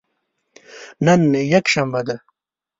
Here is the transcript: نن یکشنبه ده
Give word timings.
نن 1.05 1.21
یکشنبه 1.53 2.01
ده 2.07 2.15